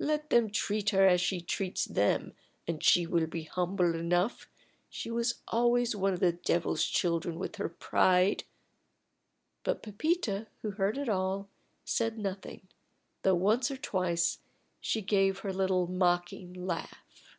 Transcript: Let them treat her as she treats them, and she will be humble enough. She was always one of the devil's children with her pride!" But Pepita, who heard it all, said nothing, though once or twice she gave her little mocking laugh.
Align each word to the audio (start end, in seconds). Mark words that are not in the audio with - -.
Let 0.00 0.30
them 0.30 0.48
treat 0.48 0.88
her 0.88 1.06
as 1.06 1.20
she 1.20 1.42
treats 1.42 1.84
them, 1.84 2.32
and 2.66 2.82
she 2.82 3.06
will 3.06 3.26
be 3.26 3.42
humble 3.42 3.94
enough. 3.94 4.48
She 4.88 5.10
was 5.10 5.42
always 5.48 5.94
one 5.94 6.14
of 6.14 6.20
the 6.20 6.32
devil's 6.32 6.82
children 6.82 7.38
with 7.38 7.56
her 7.56 7.68
pride!" 7.68 8.44
But 9.64 9.82
Pepita, 9.82 10.46
who 10.62 10.70
heard 10.70 10.96
it 10.96 11.10
all, 11.10 11.50
said 11.84 12.16
nothing, 12.18 12.68
though 13.20 13.34
once 13.34 13.70
or 13.70 13.76
twice 13.76 14.38
she 14.80 15.02
gave 15.02 15.40
her 15.40 15.52
little 15.52 15.86
mocking 15.86 16.54
laugh. 16.54 17.36